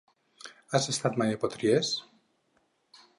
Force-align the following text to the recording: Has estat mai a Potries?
Has 0.77 0.87
estat 0.93 1.19
mai 1.23 1.35
a 1.37 1.39
Potries? 1.45 1.93